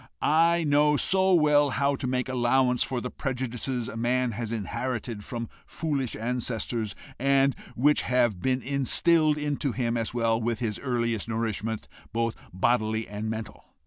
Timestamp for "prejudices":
3.11-3.87